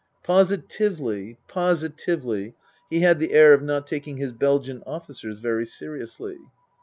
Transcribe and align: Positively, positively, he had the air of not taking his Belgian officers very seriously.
Positively, 0.23 1.37
positively, 1.47 2.55
he 2.89 3.01
had 3.01 3.19
the 3.19 3.33
air 3.33 3.53
of 3.53 3.61
not 3.61 3.85
taking 3.85 4.17
his 4.17 4.33
Belgian 4.33 4.81
officers 4.87 5.37
very 5.37 5.67
seriously. 5.67 6.39